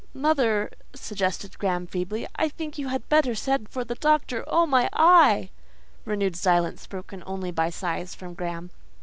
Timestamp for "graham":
1.59-1.85, 8.33-8.71